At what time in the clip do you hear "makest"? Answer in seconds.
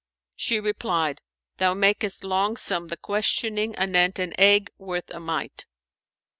1.75-2.23